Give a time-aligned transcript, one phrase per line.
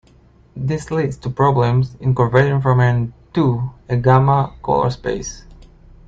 [0.55, 5.43] This leads to problems in converting from and to a gamma colorspace.